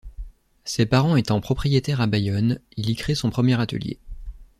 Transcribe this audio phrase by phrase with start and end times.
[0.65, 3.99] Ses parents étant propriétaires à Bayonne, il y crée son premier atelier.